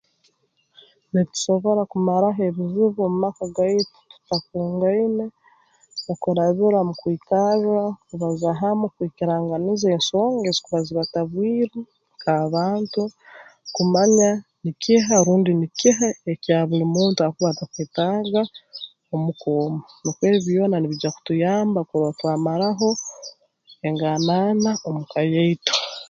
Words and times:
Nitusobora 1.11 1.81
kumaraho 1.91 2.41
ebizibu 2.49 2.99
omu 3.07 3.17
maka 3.23 3.45
gaitu 3.55 3.95
tutakungaine 4.11 5.25
okurabira 6.11 6.79
mu 6.87 6.93
kwikarra 7.01 7.83
kubaza 8.07 8.49
hamu 8.61 8.85
kwikiranganiza 8.95 9.85
ensonga 9.97 10.45
ezikuba 10.49 10.79
zibatabwire 10.87 11.77
nk'abantu 12.19 13.01
kumanya 13.75 14.29
nikiha 14.63 15.15
rundi 15.25 15.51
nikiha 15.59 16.07
ekya 16.31 16.57
buli 16.67 16.85
muntu 16.95 17.19
akuba 17.21 17.47
atakwetaaga 17.51 18.41
omu 19.13 19.31
ka 19.39 19.49
omu 19.63 19.79
nukwe 20.01 20.25
ebi 20.27 20.39
byona 20.47 20.75
nibiija 20.77 21.09
kutayamba 21.15 21.79
kurora 21.87 22.15
twamaraho 22.19 22.89
enganaana 23.87 24.71
omu 24.87 25.03
ka 25.11 25.21
yaitu 25.33 25.73